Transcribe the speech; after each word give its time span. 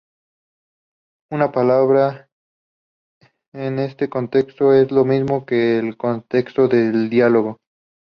Una 1.31 1.51
palabra 1.51 2.27
en 3.53 3.77
este 3.77 4.09
contexto 4.09 4.73
es 4.73 4.89
lo 4.89 5.05
mismo 5.05 5.45
que 5.45 5.77
en 5.77 5.89
el 5.89 5.97
contexto 5.97 6.67
de 6.67 7.07
diálogo. 7.07 7.59